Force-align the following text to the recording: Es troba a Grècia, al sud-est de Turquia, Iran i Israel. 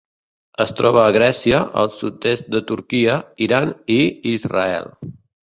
Es 0.63 0.71
troba 0.77 1.01
a 1.01 1.11
Grècia, 1.17 1.59
al 1.81 1.91
sud-est 1.97 2.49
de 2.57 2.63
Turquia, 2.73 3.19
Iran 3.49 3.71
i 3.99 4.01
Israel. 4.35 4.91